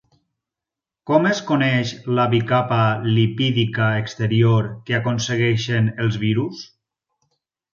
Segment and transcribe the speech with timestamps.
[1.09, 2.79] Com es coneix la bicapa
[3.19, 6.65] lipídica exterior que aconsegueixen els virus?